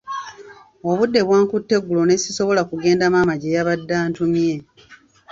Obudde 0.89 1.19
bwankutte 1.27 1.73
eggulo 1.79 2.01
n’essisobola 2.05 2.61
kugenda 2.69 3.05
maama 3.13 3.33
gye 3.41 3.53
yabadde 3.55 3.93
antumye. 4.03 4.53